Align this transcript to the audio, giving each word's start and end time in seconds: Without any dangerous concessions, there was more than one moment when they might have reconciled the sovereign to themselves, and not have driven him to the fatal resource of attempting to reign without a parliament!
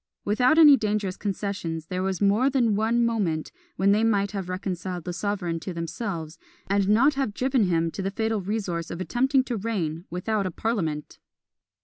Without 0.25 0.57
any 0.57 0.75
dangerous 0.77 1.15
concessions, 1.15 1.85
there 1.85 2.01
was 2.01 2.19
more 2.23 2.49
than 2.49 2.75
one 2.75 3.05
moment 3.05 3.51
when 3.75 3.91
they 3.91 4.03
might 4.03 4.31
have 4.31 4.49
reconciled 4.49 5.03
the 5.03 5.13
sovereign 5.13 5.59
to 5.59 5.75
themselves, 5.75 6.39
and 6.65 6.89
not 6.89 7.13
have 7.13 7.35
driven 7.35 7.65
him 7.65 7.91
to 7.91 8.01
the 8.01 8.09
fatal 8.09 8.41
resource 8.41 8.89
of 8.89 8.99
attempting 8.99 9.43
to 9.43 9.57
reign 9.57 10.05
without 10.09 10.47
a 10.47 10.51
parliament! 10.51 11.19